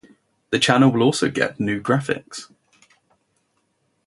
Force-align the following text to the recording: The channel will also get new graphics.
The 0.49 0.57
channel 0.57 0.91
will 0.91 1.03
also 1.03 1.29
get 1.29 1.59
new 1.59 1.79
graphics. 1.79 2.51